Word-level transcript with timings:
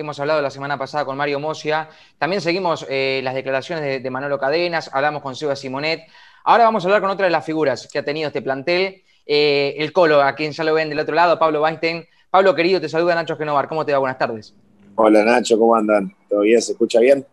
hemos 0.00 0.18
hablado 0.20 0.42
la 0.42 0.50
semana 0.50 0.78
pasada 0.78 1.04
con 1.04 1.16
Mario 1.16 1.40
Mosia, 1.40 1.88
también 2.18 2.40
seguimos 2.40 2.86
eh, 2.88 3.20
las 3.22 3.34
declaraciones 3.34 4.02
de, 4.02 4.10
Manolo 4.10 4.38
Cadenas, 4.38 4.90
hablamos 4.92 5.22
con 5.22 5.36
Seba 5.36 5.56
Simonet. 5.56 6.02
Ahora 6.44 6.64
vamos 6.64 6.84
a 6.84 6.88
hablar 6.88 7.00
con 7.00 7.10
otra 7.10 7.26
de 7.26 7.30
las 7.30 7.44
figuras 7.44 7.88
que 7.90 7.98
ha 7.98 8.04
tenido 8.04 8.28
este 8.28 8.42
plantel, 8.42 9.02
eh, 9.26 9.74
el 9.78 9.92
Colo, 9.92 10.22
a 10.22 10.34
quien 10.34 10.52
ya 10.52 10.64
lo 10.64 10.74
ven 10.74 10.88
del 10.88 10.98
otro 10.98 11.14
lado, 11.14 11.38
Pablo 11.38 11.62
Weinstein. 11.62 12.04
Pablo, 12.30 12.54
querido, 12.54 12.80
te 12.80 12.88
saluda 12.88 13.14
Nacho 13.14 13.36
Genovar. 13.36 13.68
¿Cómo 13.68 13.84
te 13.84 13.92
va? 13.92 13.98
Buenas 13.98 14.18
tardes. 14.18 14.54
Hola 14.96 15.24
Nacho, 15.24 15.58
¿cómo 15.58 15.74
andan? 15.74 16.14
¿Todo 16.28 16.40
bien? 16.40 16.60
¿Se 16.60 16.72
escucha 16.72 17.00
bien? 17.00 17.26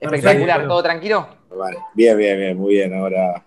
Espectacular, 0.00 0.66
¿todo 0.66 0.82
tranquilo? 0.82 1.28
Vale, 1.56 1.78
bien, 1.94 2.16
bien, 2.16 2.38
bien, 2.38 2.58
muy 2.58 2.74
bien. 2.74 2.94
Ahora, 2.94 3.44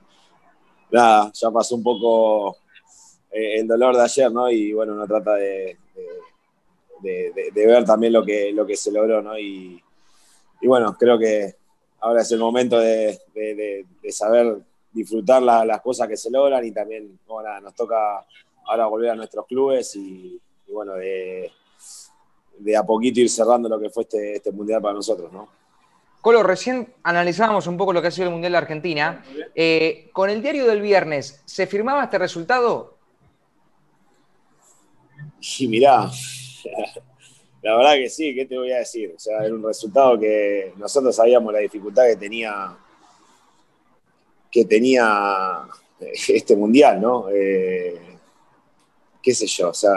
nada, 0.92 1.32
ya 1.34 1.52
pasó 1.52 1.76
un 1.76 1.84
poco 1.84 2.58
eh, 3.32 3.60
el 3.60 3.68
dolor 3.68 3.96
de 3.96 4.04
ayer, 4.04 4.32
¿no? 4.32 4.50
Y 4.50 4.74
bueno, 4.74 4.94
uno 4.94 5.08
trata 5.08 5.34
de, 5.36 5.78
de, 5.96 6.08
ver 7.04 7.86
también 7.86 8.14
lo 8.14 8.24
que, 8.24 8.52
lo 8.52 8.66
que 8.66 8.76
se 8.76 8.92
logró, 8.92 9.22
¿no? 9.22 9.38
Y, 9.38 9.82
bueno, 10.62 10.96
creo 10.98 11.20
que 11.20 11.56
ahora 12.00 12.22
es 12.22 12.32
el 12.32 12.40
momento 12.40 12.80
de, 12.80 13.20
saber 14.10 14.58
disfrutar 14.92 15.42
las 15.42 15.82
cosas 15.82 16.08
que 16.08 16.18
se 16.18 16.32
logran 16.32 16.66
y 16.66 16.72
también, 16.72 17.20
bueno, 17.28 17.60
nos 17.62 17.76
toca 17.76 18.26
ahora 18.66 18.86
volver 18.88 19.12
a 19.12 19.16
nuestros 19.16 19.46
clubes 19.46 19.96
y, 19.96 20.40
bueno, 20.68 20.94
de, 20.94 21.52
a 22.78 22.84
poquito 22.84 23.20
ir 23.20 23.30
cerrando 23.30 23.68
lo 23.68 23.80
que 23.80 23.90
fue 23.90 24.04
este, 24.04 24.36
este 24.36 24.52
mundial 24.52 24.82
para 24.82 24.94
nosotros, 24.94 25.32
¿no? 25.32 25.64
Colo, 26.24 26.42
recién 26.42 26.94
analizábamos 27.04 27.68
un 27.68 27.76
poco 27.76 27.92
lo 27.92 28.02
que 28.02 28.08
ha 28.08 28.12
sido 28.12 28.28
el 28.28 28.32
Mundial 28.32 28.54
de 28.54 28.58
Argentina. 28.58 29.26
Eh, 29.54 30.10
con 30.14 30.30
el 30.30 30.42
diario 30.42 30.66
del 30.66 30.82
viernes, 30.82 31.42
¿se 31.44 31.68
firmaba 31.68 32.06
este 32.06 32.18
resultado? 32.18 32.98
Sí, 35.42 35.68
mirá, 35.68 36.10
la 37.64 37.78
verdad 37.78 37.94
que 37.94 38.10
sí, 38.10 38.36
¿qué 38.36 38.46
te 38.46 38.58
voy 38.58 38.72
a 38.72 38.80
decir? 38.80 39.14
O 39.16 39.20
sea, 39.20 39.44
era 39.44 39.56
un 39.56 39.64
resultado 39.64 40.20
que 40.20 40.74
nosotros 40.78 41.16
sabíamos 41.16 41.54
la 41.54 41.60
dificultad 41.60 42.08
que 42.08 42.18
tenía 42.18 42.78
que 44.52 44.66
tenía 44.66 45.62
este 46.00 46.56
mundial, 46.56 47.02
¿no? 47.02 47.28
Eh, 47.32 48.00
qué 49.22 49.34
sé 49.34 49.48
yo, 49.48 49.70
o 49.70 49.74
sea, 49.74 49.94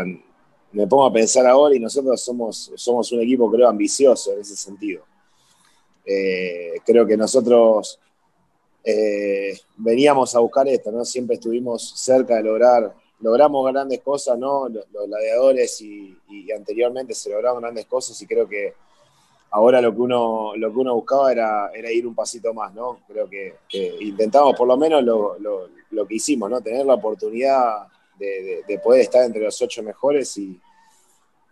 me 0.72 0.86
pongo 0.86 1.06
a 1.06 1.12
pensar 1.12 1.46
ahora 1.46 1.74
y 1.74 1.80
nosotros 1.80 2.22
somos, 2.22 2.72
somos 2.76 3.10
un 3.12 3.20
equipo, 3.20 3.50
creo, 3.50 3.68
ambicioso 3.68 4.32
en 4.32 4.40
ese 4.40 4.56
sentido. 4.56 5.04
Eh, 6.04 6.74
creo 6.86 7.04
que 7.04 7.16
nosotros 7.16 7.98
eh, 8.84 9.58
veníamos 9.76 10.34
a 10.36 10.38
buscar 10.38 10.68
esto, 10.68 10.92
¿no? 10.92 11.04
Siempre 11.04 11.34
estuvimos 11.34 11.92
cerca 11.96 12.36
de 12.36 12.44
lograr 12.44 12.94
logramos 13.20 13.72
grandes 13.72 14.00
cosas, 14.00 14.38
¿no? 14.38 14.68
Los, 14.68 14.86
gladiadores 14.90 15.80
y, 15.80 16.16
anteriormente 16.54 17.14
se 17.14 17.30
lograron 17.30 17.60
grandes 17.60 17.86
cosas 17.86 18.20
y 18.20 18.26
creo 18.26 18.48
que 18.48 18.74
ahora 19.50 19.80
lo 19.80 19.92
que 19.92 20.00
uno, 20.00 20.52
lo 20.56 20.72
que 20.72 20.78
uno 20.78 20.94
buscaba 20.94 21.32
era, 21.32 21.70
era 21.74 21.90
ir 21.90 22.06
un 22.06 22.14
pasito 22.14 22.52
más, 22.54 22.72
¿no? 22.74 23.00
Creo 23.06 23.28
que, 23.28 23.56
intentamos 24.00 24.54
por 24.56 24.68
lo 24.68 24.76
menos 24.76 25.02
lo, 25.02 26.06
que 26.06 26.14
hicimos, 26.14 26.50
¿no? 26.50 26.60
Tener 26.60 26.84
la 26.84 26.94
oportunidad 26.94 27.86
de, 28.18 28.80
poder 28.82 29.02
estar 29.02 29.24
entre 29.24 29.42
los 29.42 29.60
ocho 29.60 29.82
mejores 29.82 30.36
y 30.36 30.60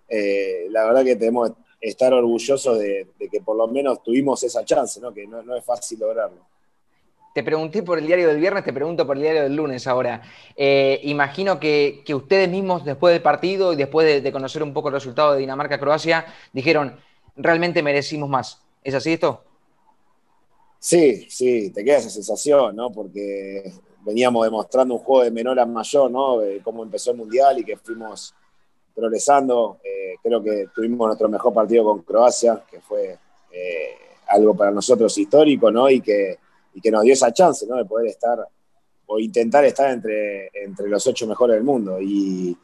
eh, 0.08 0.66
la 0.70 0.84
verdad 0.84 1.04
que 1.04 1.16
tenemos 1.16 1.50
que 1.80 1.88
estar 1.88 2.12
orgullosos 2.12 2.78
de, 2.78 3.08
que 3.30 3.40
por 3.40 3.56
lo 3.56 3.66
menos 3.66 4.02
tuvimos 4.02 4.42
esa 4.42 4.64
chance, 4.64 5.00
¿no? 5.00 5.12
Que 5.12 5.26
no, 5.26 5.42
no 5.42 5.56
es 5.56 5.64
fácil 5.64 5.98
lograrlo. 5.98 6.53
Te 7.34 7.42
pregunté 7.42 7.82
por 7.82 7.98
el 7.98 8.06
diario 8.06 8.28
del 8.28 8.38
viernes, 8.38 8.62
te 8.62 8.72
pregunto 8.72 9.04
por 9.04 9.16
el 9.16 9.22
diario 9.22 9.42
del 9.42 9.56
lunes 9.56 9.88
ahora. 9.88 10.22
Eh, 10.54 11.00
imagino 11.02 11.58
que, 11.58 12.04
ustedes 12.14 12.48
mismos, 12.48 12.84
después 12.84 13.12
del 13.12 13.22
partido 13.22 13.72
y 13.72 13.76
después 13.76 14.22
de, 14.22 14.30
conocer 14.30 14.62
un 14.62 14.72
poco 14.72 14.86
el 14.86 14.94
resultado 14.94 15.32
de 15.32 15.40
Dinamarca-Croacia, 15.40 16.26
dijeron, 16.52 16.96
realmente 17.34 17.82
merecimos 17.82 18.30
más. 18.30 18.62
¿Es 18.84 18.94
así 18.94 19.14
esto? 19.14 19.42
Sí, 20.78 21.26
sí, 21.28 21.70
te 21.70 21.82
queda 21.82 21.96
esa 21.96 22.10
sensación, 22.10 22.76
¿no? 22.76 22.92
Porque 22.92 23.72
veníamos 24.02 24.44
demostrando 24.44 24.94
un 24.94 25.00
juego 25.00 25.24
de 25.24 25.32
menor 25.32 25.58
a 25.58 25.66
mayor, 25.66 26.12
¿no? 26.12 26.38
De 26.38 26.60
cómo 26.62 26.84
empezó 26.84 27.10
el 27.10 27.16
Mundial 27.16 27.58
y 27.58 27.64
que 27.64 27.76
fuimos 27.76 28.32
progresando. 28.94 29.78
Eh, 29.82 30.14
creo 30.22 30.40
que 30.40 30.68
tuvimos 30.72 31.08
nuestro 31.08 31.28
mejor 31.28 31.52
partido 31.52 31.82
con 31.82 32.02
Croacia, 32.02 32.62
que 32.70 32.78
fue 32.80 33.18
eh, 33.50 33.96
algo 34.28 34.54
para 34.54 34.70
nosotros 34.70 35.18
histórico, 35.18 35.72
¿no? 35.72 35.90
Y 35.90 36.00
que 36.00 36.43
y 36.74 36.80
que 36.80 36.90
nos 36.90 37.02
dio 37.02 37.12
esa 37.12 37.32
chance, 37.32 37.66
¿no? 37.66 37.76
De 37.76 37.84
poder 37.84 38.08
estar 38.08 38.38
o 39.06 39.18
intentar 39.18 39.64
estar 39.64 39.90
entre, 39.90 40.50
entre 40.54 40.88
los 40.88 41.06
ocho 41.06 41.26
mejores 41.26 41.56
del 41.56 41.64
mundo. 41.64 42.00
Y 42.00 42.56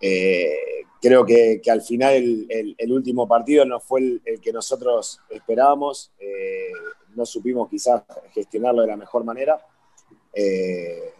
eh, 0.00 0.56
creo 1.00 1.24
que, 1.24 1.60
al 1.70 1.82
final 1.82 2.46
el, 2.48 2.92
último 2.92 3.26
partido 3.26 3.64
no 3.64 3.80
fue 3.80 4.00
el, 4.00 4.40
que 4.40 4.52
nosotros 4.52 5.20
esperábamos. 5.28 6.12
Eh, 6.18 6.70
no 7.14 7.26
supimos 7.26 7.68
quizás 7.68 8.02
gestionarlo 8.32 8.82
de 8.82 8.88
la 8.88 8.96
mejor 8.96 9.24
manera. 9.24 9.60
Eh, 10.32 11.12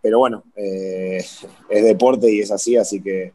pero 0.00 0.18
bueno, 0.18 0.42
es 0.56 1.46
deporte 1.68 2.30
y 2.30 2.40
es 2.40 2.50
así, 2.50 2.76
así 2.76 3.00
que 3.00 3.34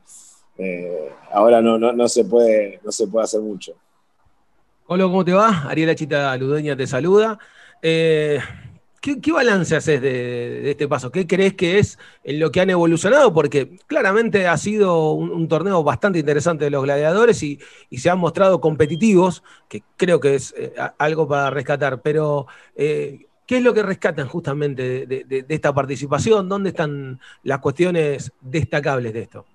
ahora 1.31 1.61
no, 1.61 1.77
no, 1.79 2.07
se 2.09 2.25
puede, 2.25 2.81
no 2.83 2.91
se 2.91 3.07
puede 3.07 3.23
hacer 3.23 3.39
mucho. 3.39 3.73
Hola, 4.85 5.05
¿cómo 5.05 5.23
te 5.23 5.31
va? 5.31 5.63
Ariela 5.69 5.95
Chita 5.95 6.35
Ludeña 6.35 6.75
te 6.75 6.85
saluda. 6.85 7.39
Eh, 7.81 8.39
¿qué, 9.01 9.31
balance 9.31 9.75
haces 9.75 10.01
de, 10.01 10.71
este 10.71 10.87
paso? 10.87 11.11
¿Qué 11.11 11.27
crees 11.27 11.53
que 11.53 11.79
es 11.79 11.97
en 12.23 12.39
lo 12.39 12.51
que 12.51 12.61
han 12.61 12.69
evolucionado? 12.69 13.33
Porque 13.33 13.77
claramente 13.87 14.47
ha 14.47 14.57
sido 14.57 15.11
un, 15.11 15.47
torneo 15.47 15.83
bastante 15.83 16.19
interesante 16.19 16.65
de 16.65 16.71
los 16.71 16.83
gladiadores 16.83 17.41
y, 17.43 17.59
se 17.91 18.09
han 18.09 18.19
mostrado 18.19 18.59
competitivos, 18.59 19.43
que 19.67 19.83
creo 19.95 20.19
que 20.19 20.35
es 20.35 20.53
eh, 20.57 20.73
algo 20.97 21.27
para 21.27 21.49
rescatar. 21.49 22.01
Pero, 22.01 22.47
eh, 22.75 23.25
¿qué 23.45 23.57
es 23.57 23.63
lo 23.63 23.73
que 23.73 23.83
rescatan 23.83 24.27
justamente 24.27 25.05
de, 25.05 25.45
esta 25.47 25.73
participación? 25.73 26.49
¿Dónde 26.49 26.69
están 26.69 27.19
las 27.43 27.59
cuestiones 27.59 28.31
destacables 28.41 29.13
de 29.13 29.21
esto? 29.21 29.45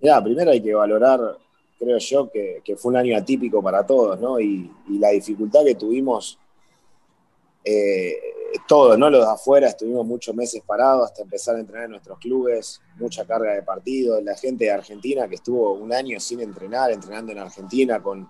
Ya, 0.00 0.22
primero 0.22 0.50
hay 0.50 0.62
que 0.62 0.74
valorar 0.74 1.38
creo 1.76 1.98
yo 1.98 2.30
que, 2.30 2.76
fue 2.76 2.92
un 2.92 2.96
año 2.96 3.16
atípico 3.16 3.62
para 3.62 3.84
todos, 3.84 4.18
¿no? 4.18 4.40
y, 4.40 4.70
la 4.88 5.10
dificultad 5.10 5.64
que 5.64 5.74
tuvimos 5.74 6.38
eh, 7.64 8.20
todo, 8.68 8.96
¿no? 8.96 9.08
Los 9.10 9.26
de 9.26 9.32
afuera 9.32 9.68
estuvimos 9.68 10.06
muchos 10.06 10.34
meses 10.34 10.62
parados 10.64 11.06
hasta 11.06 11.22
empezar 11.22 11.56
a 11.56 11.60
entrenar 11.60 11.86
en 11.86 11.92
nuestros 11.92 12.18
clubes, 12.18 12.80
mucha 12.98 13.26
carga 13.26 13.52
de 13.52 13.62
partidos, 13.62 14.22
la 14.22 14.36
gente 14.36 14.64
de 14.64 14.70
Argentina 14.70 15.28
que 15.28 15.36
estuvo 15.36 15.72
un 15.72 15.92
año 15.92 16.20
sin 16.20 16.40
entrenar, 16.40 16.90
entrenando 16.90 17.32
en 17.32 17.38
Argentina 17.38 18.02
con, 18.02 18.28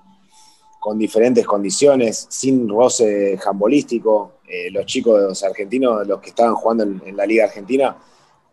con 0.81 0.99
diferentes 0.99 1.45
condiciones, 1.47 2.27
sin 2.31 2.69
roce 2.69 3.37
jambolístico. 3.39 4.35
Eh, 4.49 4.71
los 4.71 4.87
chicos 4.87 5.43
argentinos, 5.43 6.07
los 6.07 6.21
que 6.21 6.31
estaban 6.31 6.55
jugando 6.55 6.85
en, 6.85 7.17
la 7.17 7.27
Liga 7.27 7.45
Argentina, 7.45 7.97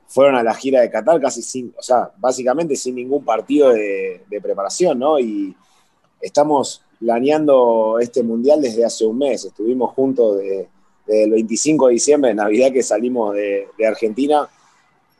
fueron 0.07 0.35
a 0.35 0.43
la 0.43 0.53
gira 0.53 0.81
de 0.81 0.89
Qatar 0.89 1.21
casi 1.21 1.41
sin, 1.41 1.73
o 1.77 1.81
sea, 1.81 2.11
básicamente 2.17 2.75
sin 2.75 2.95
ningún 2.95 3.23
partido 3.23 3.69
de, 3.69 4.23
de 4.29 4.41
preparación, 4.41 4.99
¿no? 4.99 5.19
Y 5.19 5.55
estamos 6.19 6.83
planeando 7.01 7.97
este 7.99 8.21
mundial 8.21 8.61
desde 8.61 8.85
hace 8.85 9.05
un 9.05 9.17
mes. 9.17 9.43
Estuvimos 9.43 9.91
juntos 9.95 10.37
desde 10.37 10.69
el 11.07 11.31
25 11.31 11.87
de 11.87 11.93
diciembre, 11.93 12.33
Navidad, 12.33 12.71
que 12.71 12.83
salimos 12.83 13.33
de, 13.33 13.67
Argentina 13.85 14.47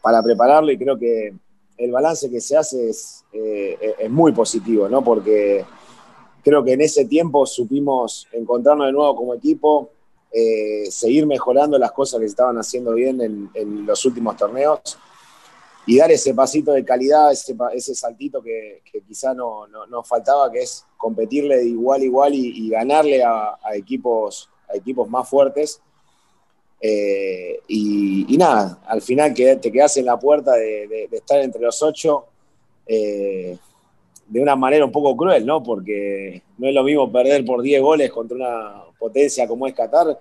para 0.02 0.22
prepararlo 0.22 0.72
y 0.72 0.78
creo 0.78 0.97
que 0.97 1.34
el 1.78 1.92
balance 1.92 2.30
que 2.30 2.40
se 2.40 2.56
hace 2.56 2.90
es, 2.90 3.25
eh, 3.34 3.96
es 4.00 4.09
muy 4.12 4.31
positivo, 4.31 4.88
¿no? 4.88 5.03
Porque 5.03 5.66
creo 6.44 6.64
que 6.64 6.74
en 6.74 6.81
ese 6.81 7.06
tiempo 7.06 7.47
supimos 7.47 8.28
encontrarnos 8.31 8.86
de 8.86 8.94
nuevo 8.94 9.16
como 9.16 9.34
equipo, 9.34 9.90
eh, 10.31 10.86
seguir 10.92 11.25
mejorando 11.25 11.80
las 11.80 11.92
cosas 11.92 12.19
que 12.19 12.28
estaban 12.28 12.58
haciendo 12.58 12.94
bien 12.94 13.50
en 13.53 13.86
los 13.88 14.06
últimos 14.06 14.38
torneos 14.38 15.00
y 15.86 15.97
dar 15.97 16.12
ese 16.12 16.34
pasito 16.34 16.72
de 16.74 16.86
calidad, 16.86 17.31
ese, 17.31 17.56
ese 17.74 17.96
saltito 17.96 18.42
que, 18.42 18.81
quizá 19.08 19.34
no, 19.34 19.68
nos 19.68 20.08
faltaba, 20.08 20.52
que 20.52 20.59
es 20.59 20.86
competirle 20.97 21.57
de 21.57 21.68
igual 21.68 22.01
a 22.01 22.06
igual 22.06 22.33
y, 22.36 22.69
ganarle 22.69 23.24
a, 23.24 23.57
equipos, 23.74 24.50
a 24.69 24.75
equipos 24.75 25.10
más 25.10 25.28
fuertes. 25.28 25.81
Eh, 26.80 27.60
y, 27.68 28.38
nada, 28.38 28.80
al 28.88 29.01
final 29.01 29.33
que 29.33 29.56
te 29.56 29.72
quedas 29.72 29.98
en 29.98 30.06
la 30.06 30.19
puerta 30.19 30.54
de, 30.54 31.07
estar 31.12 31.39
entre 31.39 31.62
los 31.62 31.81
ocho 31.81 32.25
eh, 32.86 33.57
de 34.27 34.39
una 34.39 34.56
manera 34.56 34.86
un 34.86 34.92
poco 34.92 35.16
cruel, 35.16 35.45
¿no? 35.45 35.62
Porque 35.62 36.42
no 36.57 36.68
es 36.68 36.74
lo 36.74 36.84
mismo 36.84 37.12
perder 37.12 37.44
por 37.44 37.62
10 37.62 37.81
goles 37.81 38.12
contra 38.12 38.38
una 38.38 38.84
potencia 38.98 39.48
como 39.48 39.68
es 39.68 39.74
Qatar 39.74 40.19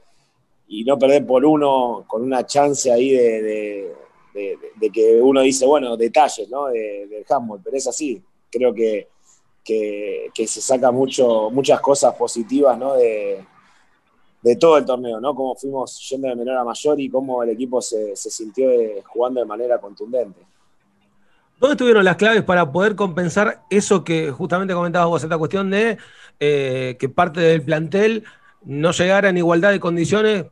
y 0.69 0.85
no 0.85 0.99
perder 0.99 1.27
por 1.27 1.45
uno 1.45 2.05
con 2.07 2.23
una 2.23 2.47
chance 2.47 2.91
ahí 2.91 3.11
de, 3.11 3.93
que 4.33 5.21
uno 5.23 5.41
dice, 5.41 5.67
bueno, 5.67 5.97
detalles 5.97 6.49
¿no? 6.49 6.67
del 6.67 7.25
handball, 7.29 7.61
pero 7.63 7.77
es 7.77 7.87
así. 7.87 8.23
Creo 8.51 8.75
que, 8.75 9.09
que, 9.65 10.47
se 10.47 10.61
saca 10.61 10.91
mucho, 10.91 11.51
muchas 11.51 11.81
cosas 11.81 12.15
positivas 12.15 12.79
¿no? 12.79 12.95
de, 12.95 13.45
de 14.43 14.57
todo 14.57 14.79
el 14.79 14.85
torneo, 14.85 15.21
¿no? 15.21 15.35
Cómo 15.35 15.55
fuimos 15.55 16.09
yendo 16.09 16.29
de 16.29 16.37
menor 16.37 16.57
a 16.57 16.65
mayor 16.65 17.01
y 17.01 17.11
cómo 17.11 17.43
el 17.43 17.51
equipo 17.51 17.81
se, 17.83 18.17
sintió 18.17 18.71
jugando 19.07 19.41
de 19.41 19.47
manera 19.47 19.79
contundente. 19.79 20.41
¿Dónde 21.59 21.75
estuvieron 21.75 22.05
las 22.05 22.17
claves 22.17 22.43
para 22.43 22.73
poder 22.73 22.97
compensar 22.97 23.63
eso 23.69 24.03
que 24.03 24.31
justamente 24.31 24.73
comentabas 24.73 25.09
vos, 25.09 25.23
esta 25.23 25.37
cuestión 25.37 25.69
de 25.71 25.99
eh, 26.39 26.97
que 26.99 27.09
parte 27.11 27.41
del 27.41 27.63
plantel 27.63 28.25
no 28.65 28.93
llegara 28.93 29.29
en 29.29 29.37
igualdad 29.37 29.71
de 29.71 29.81
condiciones, 29.81 30.47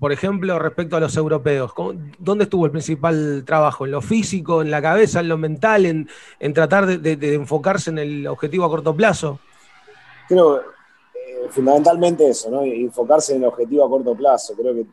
por 0.00 0.12
ejemplo, 0.12 0.58
respecto 0.58 0.96
a 0.96 1.00
los 1.00 1.14
europeos? 1.14 1.72
¿Dónde 2.18 2.44
estuvo 2.44 2.64
el 2.64 2.72
principal 2.72 3.44
trabajo? 3.46 3.84
¿En 3.84 3.92
lo 3.92 4.00
físico, 4.00 4.62
en 4.62 4.70
la 4.70 4.80
cabeza, 4.80 5.20
en 5.20 5.28
lo 5.28 5.36
mental, 5.36 5.84
en, 5.84 6.54
tratar 6.54 6.86
de, 6.86 7.34
enfocarse 7.34 7.90
en 7.90 7.98
el 7.98 8.26
objetivo 8.26 8.64
a 8.64 8.70
corto 8.70 8.96
plazo? 8.96 9.38
Creo 10.26 10.58
eh, 10.58 10.62
fundamentalmente 11.50 12.26
eso, 12.26 12.50
¿no? 12.50 12.62
enfocarse 12.62 13.34
en 13.34 13.42
el 13.42 13.48
objetivo 13.48 13.84
a 13.84 13.90
corto 13.90 14.14
plazo. 14.14 14.54
Creo 14.56 14.74
que 14.74 14.86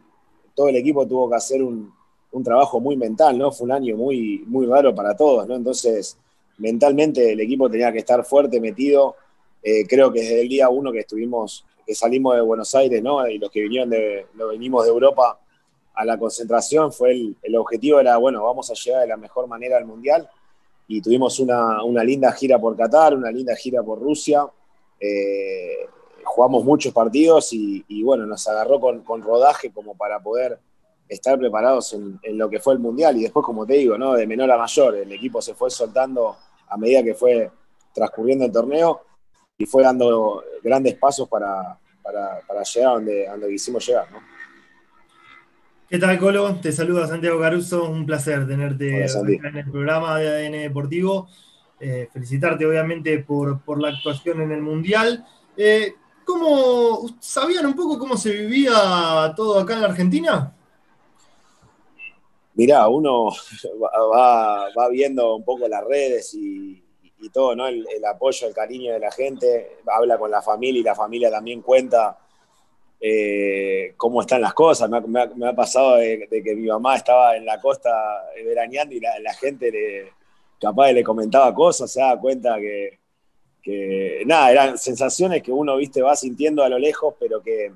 todo 0.54 0.68
el 0.68 0.76
equipo 0.76 1.08
tuvo 1.08 1.30
que 1.30 1.38
hacer 1.38 1.64
un, 1.64 1.96
trabajo 2.44 2.80
muy 2.80 2.96
mental, 2.96 3.36
¿no? 3.36 3.52
Fue 3.52 3.66
un 3.66 3.72
año 3.72 3.98
muy, 3.98 4.44
muy 4.46 4.68
raro 4.68 4.94
para 4.94 5.18
todos, 5.18 5.48
¿no? 5.48 5.56
Entonces, 5.56 6.20
mentalmente 6.60 7.32
el 7.32 7.40
equipo 7.40 7.68
tenía 7.68 7.92
que 7.92 7.98
estar 7.98 8.24
fuerte, 8.24 8.62
metido. 8.62 9.16
Eh, 9.64 9.88
creo 9.88 10.12
que 10.12 10.20
desde 10.20 10.42
el 10.42 10.50
día 10.50 10.70
uno 10.70 10.92
que 10.92 11.00
estuvimos, 11.00 11.66
que 11.88 11.96
salimos 11.96 12.36
de 12.36 12.42
Buenos 12.42 12.76
Aires, 12.76 13.02
¿no? 13.02 13.26
Y 13.26 13.38
los 13.38 13.50
que 13.50 13.62
vinieron 13.62 13.90
de, 13.90 14.28
lo 14.34 14.50
venimos 14.50 14.84
de 14.84 14.90
Europa 14.90 15.40
a 15.94 16.04
la 16.06 16.20
concentración, 16.20 16.92
fue 16.92 17.34
el, 17.42 17.56
objetivo 17.56 18.02
era, 18.02 18.18
bueno, 18.18 18.44
vamos 18.44 18.70
a 18.70 18.74
llegar 18.74 19.02
de 19.02 19.08
la 19.08 19.16
mejor 19.16 19.48
manera 19.48 19.78
al 19.78 19.86
Mundial. 19.86 20.30
Y 20.90 21.02
tuvimos 21.02 21.40
una, 21.40 22.04
linda 22.04 22.32
gira 22.34 22.60
por 22.60 22.76
Qatar, 22.76 23.16
una 23.16 23.32
linda 23.32 23.56
gira 23.56 23.82
por 23.82 24.00
Rusia. 24.00 24.46
Eh, 25.00 25.88
jugamos 26.26 26.66
muchos 26.66 26.94
partidos 26.94 27.54
y, 27.54 28.04
bueno, 28.04 28.26
nos 28.26 28.46
agarró 28.50 28.82
con, 28.82 29.02
con 29.04 29.22
rodaje 29.22 29.72
como 29.72 29.96
para 29.96 30.20
poder 30.20 30.60
estar 31.08 31.40
preparados 31.40 31.94
en, 31.94 32.20
lo 32.38 32.50
que 32.50 32.60
fue 32.60 32.74
el 32.74 32.80
Mundial 32.80 33.16
y 33.18 33.24
después, 33.24 33.46
como 33.46 33.66
te 33.66 33.76
digo, 33.76 33.98
¿no? 33.98 34.14
de 34.14 34.28
menor 34.28 34.52
a 34.52 34.58
mayor, 34.58 34.96
el 34.96 35.12
equipo 35.12 35.42
se 35.42 35.54
fue 35.54 35.72
soltando 35.72 36.36
a 36.68 36.78
medida 36.78 37.02
que 37.02 37.14
fue 37.14 37.50
transcurriendo 37.94 38.44
el 38.46 38.52
torneo 38.52 39.02
y 39.58 39.66
fue 39.66 39.84
dando 39.84 40.44
grandes 40.64 40.96
pasos 40.96 41.28
para, 41.28 41.80
llegar 42.74 42.90
a 42.90 42.94
donde, 42.94 43.28
donde 43.28 43.50
quisimos 43.50 43.86
llegar. 43.86 44.12
¿no? 44.12 44.20
¿Qué 45.90 45.98
tal, 45.98 46.20
Colo? 46.20 46.56
Te 46.56 46.72
saluda 46.72 47.08
Santiago 47.08 47.40
Caruso, 47.40 47.90
un 47.90 48.06
placer 48.06 48.48
tenerte 48.48 49.06
en 49.06 49.58
el 49.58 49.72
programa 49.72 50.20
de 50.20 50.28
ADN 50.28 50.64
Deportivo. 50.64 51.28
Eh, 51.80 52.10
felicitarte, 52.12 52.66
obviamente, 52.66 53.20
por, 53.20 53.82
la 53.82 53.90
actuación 53.90 54.42
en 54.42 54.52
el 54.52 54.62
Mundial. 54.62 55.26
Eh, 55.56 55.96
¿Cómo 56.26 57.08
sabían 57.20 57.68
un 57.68 57.74
poco 57.74 57.98
cómo 57.98 58.18
se 58.18 58.34
vivía 58.34 59.34
todo 59.36 59.60
acá 59.60 59.76
en 59.76 59.82
la 59.82 59.88
Argentina? 59.88 60.54
mirá, 62.58 62.88
uno 62.90 63.30
va, 64.14 64.90
viendo 64.90 65.36
un 65.36 65.46
poco 65.46 65.68
las 65.68 65.84
redes 65.86 66.34
y, 66.34 66.84
todo, 67.32 67.56
¿no? 67.56 67.68
El, 67.68 67.86
apoyo, 68.06 68.48
el 68.48 68.54
cariño 68.54 68.94
de 68.94 69.00
la 69.00 69.12
gente, 69.12 69.78
habla 69.88 70.18
con 70.18 70.32
la 70.32 70.42
familia 70.42 70.80
y 70.80 70.84
la 70.84 70.96
familia 70.96 71.30
también 71.30 71.62
cuenta 71.62 72.18
eh, 73.00 73.94
cómo 73.98 74.22
están 74.22 74.42
las 74.42 74.54
cosas. 74.54 74.90
Me 74.90 75.48
ha, 75.48 75.56
pasado 75.56 75.98
de, 75.98 76.28
que 76.30 76.56
mi 76.56 76.68
mamá 76.68 76.96
estaba 76.96 77.36
en 77.36 77.46
la 77.46 77.60
costa 77.60 77.92
veraneando 78.44 78.96
y 78.96 79.00
la, 79.00 79.34
gente 79.34 79.72
le, 79.72 80.14
capaz 80.60 80.92
le 80.92 81.04
comentaba 81.04 81.54
cosas, 81.54 81.92
se 81.92 82.00
da 82.00 82.18
cuenta 82.20 82.58
que, 82.60 83.00
que, 83.62 84.24
nada, 84.26 84.52
eran 84.52 84.78
sensaciones 84.78 85.44
que 85.44 85.52
uno, 85.52 85.78
viste, 85.78 86.02
va 86.02 86.16
sintiendo 86.16 86.64
a 86.64 86.70
lo 86.70 86.80
lejos, 86.80 87.16
pero 87.20 87.42
que 87.42 87.72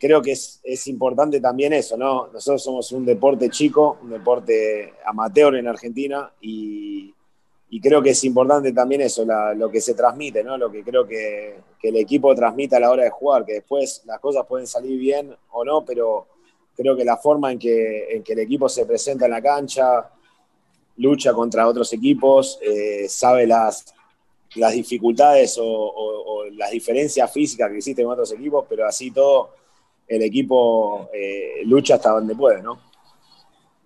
creo 0.00 0.22
que 0.22 0.32
es, 0.32 0.86
importante 0.86 1.40
también 1.40 1.72
eso, 1.74 1.96
¿no? 1.96 2.28
Nosotros 2.32 2.64
somos 2.64 2.90
un 2.90 3.04
deporte 3.04 3.50
chico, 3.50 3.98
un 4.02 4.10
deporte 4.10 4.94
amateur 5.04 5.54
en 5.54 5.68
Argentina 5.68 6.32
y, 6.40 7.14
creo 7.78 8.02
que 8.02 8.10
es 8.10 8.24
importante 8.24 8.72
también 8.72 9.02
eso, 9.02 9.24
lo 9.54 9.70
que 9.70 9.80
se 9.80 9.94
transmite, 9.94 10.42
¿no? 10.42 10.56
Lo 10.56 10.72
que 10.72 10.82
creo 10.82 11.06
que, 11.06 11.60
el 11.82 11.96
equipo 11.96 12.34
transmite 12.34 12.76
a 12.76 12.80
la 12.80 12.90
hora 12.90 13.04
de 13.04 13.10
jugar, 13.10 13.44
que 13.44 13.54
después 13.54 14.02
las 14.06 14.18
cosas 14.18 14.46
pueden 14.46 14.66
salir 14.66 14.98
bien 14.98 15.34
o 15.50 15.64
no, 15.64 15.84
pero 15.84 16.26
creo 16.76 16.96
que 16.96 17.04
la 17.04 17.16
forma 17.16 17.52
en 17.52 17.58
que, 17.58 18.22
el 18.26 18.38
equipo 18.38 18.68
se 18.68 18.86
presenta 18.86 19.26
en 19.26 19.30
la 19.30 19.40
cancha, 19.40 20.10
lucha 20.96 21.32
contra 21.32 21.68
otros 21.68 21.92
equipos, 21.92 22.58
eh, 22.60 23.06
sabe 23.08 23.46
las, 23.46 23.94
las 24.56 24.72
dificultades 24.72 25.56
o, 25.58 25.64
o, 25.64 26.44
las 26.50 26.72
diferencias 26.72 27.30
físicas 27.32 27.70
que 27.70 27.76
existen 27.76 28.04
en 28.04 28.10
otros 28.10 28.32
equipos, 28.32 28.66
pero 28.68 28.86
así 28.86 29.10
todo 29.10 29.50
el 30.08 30.22
equipo 30.22 31.08
eh, 31.12 31.62
lucha 31.64 31.94
hasta 31.94 32.10
donde 32.10 32.34
puede, 32.34 32.60
¿no? 32.62 32.89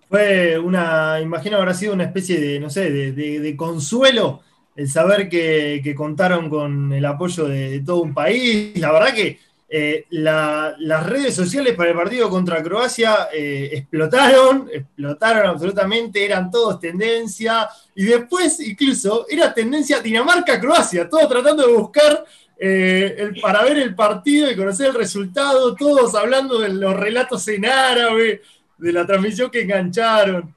Fue 0.08 0.58
una, 0.58 1.20
imagino 1.20 1.56
habrá 1.56 1.74
sido 1.74 1.94
una 1.94 2.04
especie 2.04 2.40
de, 2.40 2.60
no 2.60 2.70
sé, 2.70 2.90
de, 2.90 3.56
consuelo 3.56 4.42
el 4.76 4.88
saber 4.88 5.28
que, 5.28 5.94
contaron 5.96 6.50
con 6.50 6.92
el 6.92 7.04
apoyo 7.04 7.46
de, 7.46 7.80
todo 7.80 8.02
un 8.02 8.14
país. 8.14 8.78
La 8.78 8.92
verdad 8.92 9.14
que 9.14 9.38
eh, 9.68 10.06
las 10.10 11.06
redes 11.06 11.34
sociales 11.34 11.74
para 11.74 11.90
el 11.90 11.96
partido 11.96 12.30
contra 12.30 12.62
Croacia 12.62 13.28
eh, 13.32 13.70
explotaron, 13.72 14.68
explotaron 14.72 15.46
absolutamente, 15.46 16.24
eran 16.24 16.50
todos 16.50 16.78
tendencia, 16.78 17.68
y 17.94 18.04
después 18.04 18.60
incluso 18.60 19.26
era 19.28 19.52
tendencia 19.52 20.00
Dinamarca-Croacia, 20.00 21.08
todos 21.08 21.28
tratando 21.28 21.66
de 21.66 21.72
buscar 21.72 22.24
eh, 22.56 23.32
para 23.42 23.64
ver 23.64 23.78
el 23.78 23.94
partido 23.94 24.48
y 24.50 24.56
conocer 24.56 24.88
el 24.88 24.94
resultado, 24.94 25.74
todos 25.74 26.14
hablando 26.14 26.60
de 26.60 26.68
los 26.68 26.94
relatos 26.94 27.48
en 27.48 27.66
árabe, 27.66 28.42
de 28.78 28.92
la 28.92 29.06
transmisión 29.06 29.50
que 29.50 29.62
engancharon. 29.62 30.54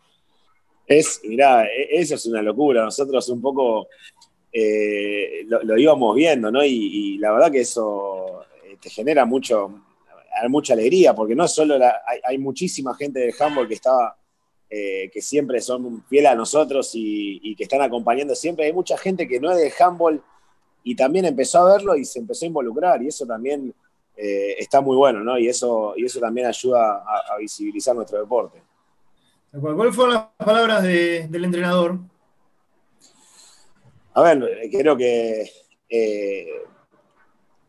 Es, 0.85 1.21
mirá, 1.23 1.65
e, 1.65 1.99
eso 1.99 2.15
es 2.15 2.25
una 2.25 2.41
locura. 2.41 2.83
Nosotros 2.83 3.27
un 3.29 3.41
poco 3.41 3.87
eh, 4.51 5.45
lo, 5.47 5.77
íbamos 5.77 6.15
viendo, 6.15 6.51
¿no? 6.51 6.63
Y, 6.63 7.17
la 7.17 7.31
verdad 7.31 7.51
que 7.51 7.61
eso 7.61 8.43
eh, 8.65 8.77
te 8.81 8.89
genera 8.89 9.25
mucho, 9.25 9.83
mucha 10.49 10.73
alegría, 10.73 11.13
porque 11.13 11.35
no 11.35 11.47
solo 11.47 11.77
hay, 12.23 12.37
muchísima 12.37 12.95
gente 12.95 13.19
del 13.19 13.33
handball 13.39 13.67
que 13.67 13.73
estaba, 13.73 14.17
que 14.69 15.21
siempre 15.21 15.61
son 15.61 16.03
fieles 16.07 16.31
a 16.31 16.35
nosotros 16.35 16.93
y, 16.93 17.39
y, 17.41 17.55
que 17.55 17.63
están 17.63 17.81
acompañando 17.81 18.35
siempre. 18.35 18.65
Hay 18.65 18.73
mucha 18.73 18.97
gente 18.97 19.27
que 19.27 19.39
no 19.39 19.51
es 19.51 19.57
de 19.57 19.83
handball 19.83 20.21
y 20.83 20.95
también 20.95 21.25
empezó 21.25 21.59
a 21.59 21.73
verlo 21.73 21.95
y 21.97 22.05
se 22.05 22.19
empezó 22.19 22.45
a 22.45 22.47
involucrar 22.47 23.03
y 23.03 23.07
eso 23.07 23.25
también 23.25 23.73
eh, 24.17 24.55
está 24.57 24.81
muy 24.81 24.97
bueno, 24.97 25.23
¿no? 25.23 25.37
Y 25.37 25.47
eso, 25.47 25.93
y 25.95 26.05
eso 26.05 26.19
también 26.19 26.47
ayuda 26.47 27.03
a, 27.05 27.37
visibilizar 27.37 27.95
nuestro 27.95 28.19
deporte. 28.19 28.61
¿Cuáles 29.51 29.95
fueron 29.95 30.15
las 30.15 30.25
palabras 30.37 30.83
del 30.83 31.45
entrenador? 31.45 31.99
A 34.13 34.21
ver, 34.23 34.69
creo 34.71 34.97
que 34.97 35.49
eh, 35.89 36.47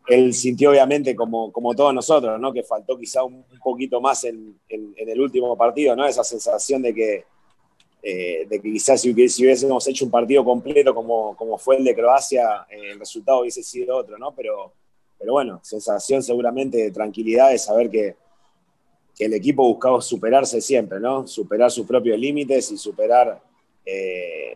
él 0.08 0.32
sintió 0.32 0.70
obviamente 0.70 1.14
como, 1.14 1.52
como 1.52 1.74
todos 1.74 1.92
nosotros, 1.92 2.40
¿no? 2.40 2.52
Que 2.52 2.62
faltó 2.62 2.98
quizá 2.98 3.22
un, 3.22 3.44
poquito 3.62 4.00
más 4.00 4.24
en, 4.24 4.58
en, 4.68 4.94
el 4.96 5.20
último 5.20 5.56
partido, 5.56 5.94
¿no? 5.94 6.06
Esa 6.06 6.24
sensación 6.24 6.80
de 6.80 6.94
que, 6.94 7.24
eh, 8.02 8.46
de 8.48 8.60
que 8.60 8.72
quizás 8.72 9.00
si, 9.02 9.10
hubiésemos 9.10 9.86
hecho 9.86 10.06
un 10.06 10.10
partido 10.10 10.44
completo 10.44 10.94
como, 10.94 11.36
como 11.36 11.58
fue 11.58 11.76
el 11.76 11.84
de 11.84 11.94
Croacia, 11.94 12.66
eh, 12.70 12.92
el 12.92 12.98
resultado 12.98 13.40
hubiese 13.40 13.62
sido 13.62 13.98
otro, 13.98 14.16
¿no? 14.16 14.34
Pero, 14.34 14.72
pero 15.18 15.32
bueno, 15.32 15.60
sensación 15.62 16.22
seguramente 16.22 16.78
de 16.78 16.90
tranquilidad 16.90 17.50
de 17.50 17.58
saber 17.58 17.90
que, 17.90 18.16
el 19.18 19.34
equipo 19.34 19.64
buscaba 19.64 20.00
superarse 20.00 20.60
siempre, 20.60 21.00
¿no? 21.00 21.26
Superar 21.26 21.72
sus 21.72 21.84
propios 21.84 22.16
límites 22.16 22.70
y 22.70 22.78
superar, 22.78 23.42
eh, 23.84 24.54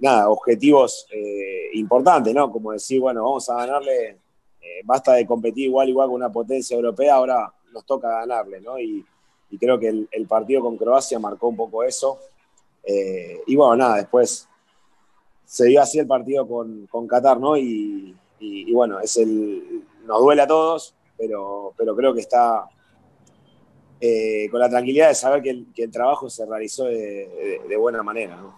nada, 0.00 0.28
objetivos 0.28 1.06
importantes, 1.72 2.34
¿no? 2.34 2.52
Como 2.52 2.72
decir, 2.72 3.00
bueno, 3.00 3.22
vamos 3.22 3.48
a 3.48 3.56
ganarle, 3.56 4.18
basta 4.84 5.14
de 5.14 5.26
competir 5.26 5.64
igual, 5.64 5.88
igual 5.88 6.08
con 6.08 6.16
una 6.16 6.30
potencia 6.30 6.74
europea, 6.74 7.14
ahora 7.14 7.50
nos 7.76 7.84
toca 7.84 8.08
ganarle, 8.08 8.60
¿no? 8.60 8.78
Y, 8.78 9.04
creo 9.58 9.78
que 9.78 9.88
el, 9.88 10.26
partido 10.26 10.60
con 10.60 10.76
Croacia 10.76 11.18
marcó 11.18 11.48
un 11.48 11.56
poco 11.56 11.82
eso. 11.82 12.18
Eh, 12.82 13.40
y 13.46 13.56
bueno, 13.56 13.76
nada, 13.76 13.96
después 13.96 14.46
se 15.46 15.66
dio 15.66 15.80
así 15.80 15.98
el 15.98 16.06
partido 16.06 16.46
con, 16.46 16.86
con 16.88 17.06
Qatar, 17.06 17.40
¿no? 17.40 17.56
Y, 17.56 18.14
bueno, 18.72 19.00
es 19.00 19.16
el, 19.16 19.82
nos 20.04 20.20
duele 20.20 20.42
a 20.42 20.46
todos, 20.46 20.94
pero, 21.16 21.72
pero 21.76 21.96
creo 21.96 22.14
que 22.14 22.20
está 22.20 22.68
eh, 24.00 24.48
con 24.50 24.60
la 24.60 24.68
tranquilidad 24.68 25.08
de 25.08 25.14
saber 25.14 25.42
que 25.42 25.82
el, 25.82 25.90
trabajo 25.90 26.28
se 26.28 26.44
realizó 26.44 26.84
de, 26.84 27.76
buena 27.78 28.02
manera, 28.02 28.36
¿no? 28.36 28.54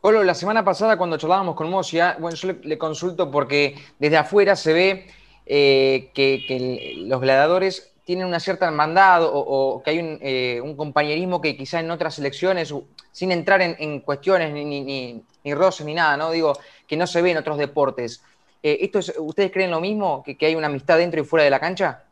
Polo, 0.00 0.22
la 0.22 0.34
semana 0.34 0.64
pasada 0.64 0.96
cuando 0.96 1.18
charlábamos 1.18 1.56
con 1.56 1.68
Mosia, 1.68 2.16
bueno, 2.20 2.36
yo 2.36 2.52
le, 2.62 2.78
consulto 2.78 3.30
porque 3.30 3.74
desde 3.98 4.16
afuera 4.16 4.56
se 4.56 4.72
ve 4.72 5.06
eh, 5.44 6.10
que, 6.14 6.94
los 7.00 7.20
gladiadores 7.20 7.92
tienen 8.04 8.26
una 8.26 8.40
cierta 8.40 8.66
hermandad 8.66 9.22
o, 9.24 9.82
que 9.84 9.90
hay 9.90 10.60
un, 10.60 10.76
compañerismo 10.76 11.40
que 11.40 11.56
quizá 11.56 11.80
en 11.80 11.90
otras 11.90 12.14
selecciones 12.14 12.72
sin 13.12 13.32
entrar 13.32 13.60
en, 13.60 14.00
cuestiones 14.00 14.52
ni, 14.52 14.64
ni, 14.64 15.22
ni, 15.44 15.54
roces 15.54 15.84
ni 15.84 15.94
nada, 15.94 16.16
¿no? 16.16 16.30
Digo, 16.30 16.54
que 16.86 16.96
no 16.96 17.06
se 17.06 17.20
ve 17.22 17.32
en 17.32 17.38
otros 17.38 17.58
deportes. 17.58 18.22
Eh, 18.62 18.78
¿esto 18.82 18.98
es, 18.98 19.14
¿Ustedes 19.18 19.50
creen 19.50 19.70
lo 19.70 19.80
mismo? 19.80 20.22
¿Que, 20.22 20.36
hay 20.46 20.54
una 20.54 20.66
amistad 20.66 20.98
dentro 20.98 21.20
y 21.20 21.24
fuera 21.24 21.44
de 21.44 21.50
la 21.50 21.60
cancha? 21.60 22.04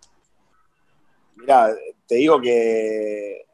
Mira, 1.36 1.74
te 2.06 2.16
digo 2.16 2.40
que 2.40 3.46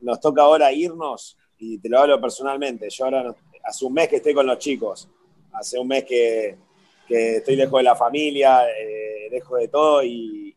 nos 0.00 0.20
toca 0.20 0.42
ahora 0.42 0.72
irnos 0.72 1.36
y 1.58 1.78
te 1.78 1.88
lo 1.88 1.98
hablo 1.98 2.20
personalmente. 2.20 2.88
Yo 2.90 3.04
ahora 3.04 3.34
hace 3.64 3.84
un 3.84 3.92
mes 3.92 4.08
que 4.08 4.16
estoy 4.16 4.34
con 4.34 4.46
los 4.46 4.58
chicos, 4.58 5.08
hace 5.52 5.78
un 5.78 5.88
mes 5.88 6.04
que, 6.04 6.56
estoy 7.08 7.56
lejos 7.56 7.78
de 7.78 7.84
la 7.84 7.94
familia, 7.94 8.66
eh, 8.70 9.28
lejos 9.30 9.58
de 9.60 9.68
todo 9.68 10.02
y, 10.02 10.56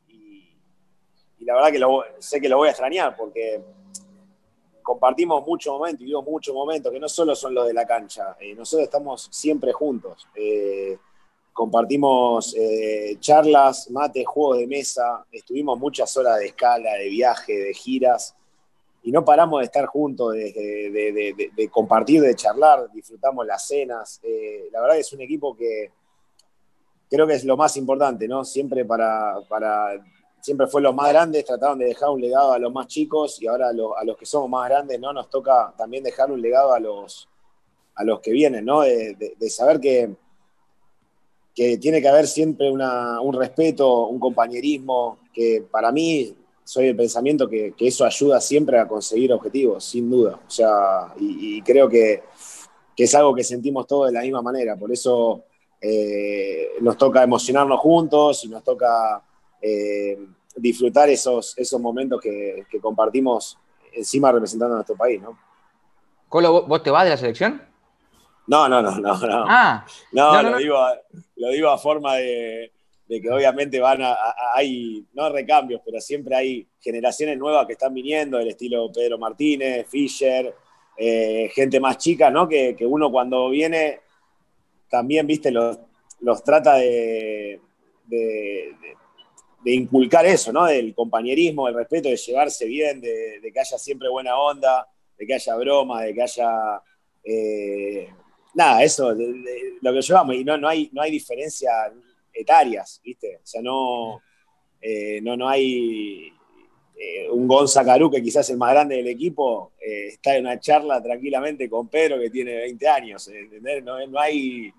la 1.39 1.53
verdad 1.53 1.72
que 1.72 2.22
sé 2.24 2.41
que 2.41 2.50
lo 2.50 2.58
voy 2.58 2.70
a 2.70 2.72
extrañar 2.72 3.15
porque 3.15 3.62
compartimos 4.82 5.46
muchos 5.46 5.74
momentos 5.74 6.01
y 6.01 6.05
digo 6.05 6.24
muchos 6.24 6.55
momentos 6.55 6.91
que 6.91 7.00
no 7.00 7.08
solo 7.08 7.36
son 7.36 7.53
los 7.53 7.67
de 7.67 7.74
la 7.74 7.86
cancha, 7.86 8.36
eh, 8.39 8.55
nosotros 8.55 8.86
estamos 8.86 9.27
siempre 9.32 9.72
juntos. 9.72 10.27
Eh, 10.34 10.98
compartimos 11.55 12.53
charlas, 13.19 13.89
mates, 13.89 14.27
juegos 14.27 14.57
de 14.57 14.67
mesa, 14.67 15.25
estuvimos 15.31 15.79
muchas 15.79 16.15
horas 16.17 16.38
de 16.38 16.47
escala, 16.47 16.93
de 16.95 17.07
viaje, 17.07 17.53
de 17.53 17.74
giras 17.74 18.35
y 19.05 19.12
no 19.12 19.24
paramos 19.24 19.59
de 19.59 19.65
estar 19.65 19.85
juntos, 19.85 20.33
de, 20.33 21.69
compartir, 21.71 22.21
de 22.21 22.33
charlar, 22.33 22.91
disfrutamos 22.91 23.45
las 23.45 23.67
cenas. 23.67 24.19
Eh, 24.24 24.67
la 24.71 24.81
verdad 24.81 24.97
es 24.97 25.13
un 25.13 25.21
equipo 25.21 25.55
que 25.55 25.91
creo 27.07 27.27
que 27.27 27.35
es 27.35 27.45
lo 27.45 27.55
más 27.55 27.77
importante, 27.77 28.27
¿no? 28.27 28.43
Siempre 28.43 28.83
para, 28.83 29.35
para 29.47 30.03
siempre 30.41 30.65
fue 30.65 30.81
los 30.81 30.95
más 30.95 31.09
grandes, 31.09 31.45
trataron 31.45 31.77
de 31.77 31.85
dejar 31.85 32.09
un 32.09 32.19
legado 32.19 32.53
a 32.53 32.57
los 32.57 32.74
más 32.74 32.88
chicos 32.88 33.39
y 33.39 33.45
ahora 33.45 33.69
a, 33.69 34.03
los 34.03 34.17
que 34.17 34.25
somos 34.25 34.50
más 34.50 34.67
grandes, 34.67 35.00
¿no? 35.00 35.13
Nos 35.13 35.29
toca 35.29 35.71
también 35.77 36.03
dejar 36.03 36.31
un 36.31 36.41
legado 36.41 36.74
a 36.74 36.79
los, 36.79 37.29
a 37.93 38.03
los 38.03 38.19
que 38.21 38.31
vienen, 38.31 38.65
¿no? 38.65 38.81
De, 38.81 39.38
saber 39.51 39.79
que, 39.79 40.15
que 41.55 41.77
tiene 41.77 42.01
que 42.01 42.09
haber 42.09 42.27
siempre 42.27 42.69
un 42.69 43.33
respeto, 43.33 44.07
un 44.07 44.19
compañerismo, 44.19 45.19
que 45.33 45.63
para 45.71 45.91
mí 45.91 46.35
soy 46.65 46.88
el 46.88 46.95
pensamiento 46.97 47.47
que, 47.47 47.74
eso 47.79 48.03
ayuda 48.03 48.41
siempre 48.41 48.77
a 48.77 48.88
conseguir 48.88 49.31
objetivos, 49.31 49.85
sin 49.85 50.09
duda. 50.09 50.39
O 50.45 50.50
sea, 50.50 51.13
y, 51.17 51.62
creo 51.62 51.88
que, 51.88 52.24
es 52.97 53.15
algo 53.15 53.33
que 53.33 53.43
sentimos 53.43 53.88
todos 53.88 54.07
de 54.07 54.13
la 54.13 54.21
misma 54.21 54.41
manera. 54.41 54.75
Por 54.75 54.91
eso 54.91 55.45
eh, 55.79 56.71
nos 56.81 56.97
toca 56.97 57.24
emocionarnos 57.24 57.79
juntos 57.79 58.43
y 58.43 58.50
nos 58.50 58.63
toca 58.63 59.24
eh, 59.62 60.17
disfrutar 60.57 61.09
esos, 61.09 61.57
esos 61.57 61.79
momentos 61.79 62.19
que, 62.19 62.65
compartimos 62.81 63.57
encima 63.93 64.29
representando 64.29 64.74
a 64.74 64.77
nuestro 64.77 64.97
país, 64.97 65.21
¿no? 65.21 65.38
Colo, 66.27 66.63
¿vos 66.63 66.83
te 66.83 66.91
vas 66.91 67.05
de 67.05 67.12
la 67.12 67.17
selección? 67.17 67.62
No, 68.48 68.70
no, 68.70 68.82
no, 68.82 68.92
no, 68.92 69.18
no. 69.18 69.46
Ah, 69.48 69.86
no, 70.12 70.42
lo, 70.44 70.58
Digo, 70.58 70.78
lo 71.38 71.50
digo 71.50 71.70
a 71.70 71.78
forma 71.78 72.16
de, 72.18 72.72
de 73.08 73.22
que 73.22 73.30
obviamente 73.30 73.80
van 73.80 74.02
a, 74.02 74.18
hay, 74.54 75.06
no 75.14 75.30
recambios, 75.30 75.82
pero 75.86 76.02
siempre 76.02 76.36
hay 76.36 76.68
generaciones 76.80 77.38
nuevas 77.38 77.68
que 77.68 77.74
están 77.74 77.94
viniendo, 77.94 78.38
del 78.38 78.50
estilo 78.50 78.92
Pedro 78.92 79.18
Martínez, 79.18 79.88
Fischer, 79.88 80.54
eh, 80.98 81.52
gente 81.54 81.80
más 81.80 81.98
chica, 81.98 82.32
¿no? 82.32 82.48
Que, 82.48 82.75
uno 82.82 83.12
cuando 83.12 83.50
viene 83.50 84.00
también, 84.90 85.28
viste, 85.28 85.52
los, 85.52 85.78
los 86.22 86.44
trata 86.44 86.75
de, 86.75 87.60
de, 88.08 88.75
inculcar 89.66 90.25
eso, 90.25 90.52
¿no? 90.52 90.66
Del 90.66 90.94
compañerismo, 90.96 91.66
del 91.66 91.75
respeto, 91.75 92.10
de 92.10 92.18
llevarse 92.18 92.66
bien, 92.66 93.02
de, 93.02 93.40
que 93.52 93.60
haya 93.60 93.78
siempre 93.78 94.10
buena 94.10 94.38
onda, 94.38 94.88
de 95.18 95.25
que 95.25 95.34
haya 95.36 95.56
broma, 95.56 96.02
de 96.04 96.14
que 96.14 96.22
haya... 96.22 96.82
Eh, 97.24 98.10
nada, 98.55 98.83
eso, 98.83 99.13
lo 99.81 99.93
que 99.93 100.01
llevamos, 100.01 100.35
y 100.35 100.43
no, 100.43 100.57
no, 100.57 100.67
hay, 100.67 100.89
no 100.91 101.01
hay 101.01 101.12
diferencia, 101.12 101.69
etarias, 102.35 103.01
¿viste? 103.03 103.38
O 103.38 103.45
sea, 103.45 103.62
no, 103.62 104.21
eh, 104.81 105.19
no, 105.21 105.38
no 105.38 105.47
hay 105.47 106.33
eh, 106.97 107.29
un 107.29 107.47
Gonza 107.47 107.83
Carú, 107.83 108.12
que 108.12 108.21
quizás 108.21 108.45
es 108.45 108.51
el 108.51 108.57
más 108.57 108.71
grande 108.71 108.97
del 108.97 109.07
equipo, 109.07 109.71
eh, 109.79 110.07
está 110.07 110.35
en 110.35 110.45
una 110.45 110.59
charla 110.59 111.01
tranquilamente 111.01 111.69
con 111.69 111.88
Pedro, 111.88 112.19
que 112.19 112.29
tiene 112.29 112.55
20 112.55 112.88
años, 112.88 113.27
¿entendés? 113.27 113.83
No, 113.83 113.95
hay, 114.19 114.71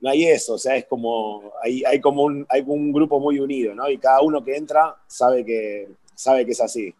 no 0.00 0.10
hay 0.10 0.26
eso, 0.26 0.54
o 0.54 0.58
sea, 0.58 0.76
es 0.76 0.86
como, 0.86 1.52
hay, 1.62 1.84
hay 1.84 2.00
como 2.00 2.24
un, 2.24 2.46
hay 2.48 2.62
un 2.66 2.92
grupo 2.92 3.20
muy 3.20 3.38
unido, 3.38 3.74
¿no? 3.74 3.88
Y 3.88 3.98
cada 3.98 4.20
uno 4.20 4.44
que 4.44 4.56
entra 4.56 4.96
sabe 5.06 5.44
que, 5.44 5.88
sabe 6.14 6.44
que 6.44 6.52
es 6.52 6.60
así. 6.60 6.94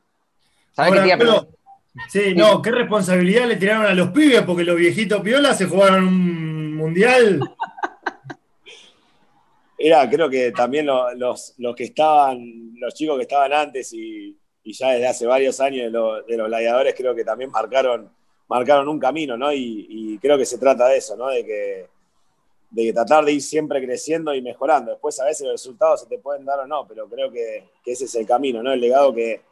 Sí, 2.08 2.34
no, 2.34 2.62
qué 2.62 2.70
responsabilidad 2.70 3.46
le 3.46 3.56
tiraron 3.56 3.86
a 3.86 3.94
los 3.94 4.10
pibes, 4.10 4.42
porque 4.42 4.64
los 4.64 4.76
viejitos 4.76 5.20
piola 5.20 5.54
se 5.54 5.66
jugaron 5.66 6.06
un 6.06 6.76
mundial 6.76 7.40
era, 9.78 10.08
creo 10.08 10.28
que 10.28 10.52
también 10.52 10.86
los, 10.86 11.54
los, 11.58 11.76
que 11.76 11.84
estaban, 11.84 12.72
los 12.78 12.94
chicos 12.94 13.16
que 13.16 13.22
estaban 13.22 13.52
antes 13.52 13.92
y, 13.92 14.36
ya 14.64 14.90
desde 14.90 15.06
hace 15.06 15.26
varios 15.26 15.60
años 15.60 15.92
de, 15.92 16.32
de, 16.32 16.36
los 16.36 16.48
gladiadores, 16.48 16.94
creo 16.94 17.14
que 17.14 17.24
también 17.24 17.50
marcaron, 17.50 18.10
marcaron 18.48 18.88
un 18.88 18.98
camino, 18.98 19.36
¿no? 19.36 19.52
Y, 19.52 20.18
creo 20.20 20.36
que 20.36 20.46
se 20.46 20.58
trata 20.58 20.88
de 20.88 20.96
eso, 20.96 21.16
¿no? 21.16 21.28
De 21.28 21.44
que, 21.44 21.86
de 22.70 22.92
tratar 22.92 23.24
de 23.24 23.32
ir 23.32 23.42
siempre 23.42 23.84
creciendo 23.84 24.34
y 24.34 24.42
mejorando. 24.42 24.90
Después 24.90 25.20
a 25.20 25.24
veces 25.24 25.42
los 25.42 25.52
resultados 25.52 26.00
se 26.00 26.08
te 26.08 26.18
pueden 26.18 26.44
dar 26.44 26.58
o 26.58 26.66
no, 26.66 26.86
pero 26.88 27.08
creo 27.08 27.30
que, 27.30 27.68
ese 27.84 28.06
es 28.06 28.14
el 28.16 28.26
camino, 28.26 28.62
¿no? 28.62 28.72
El 28.72 28.80
legado 28.80 29.14
que 29.14 29.42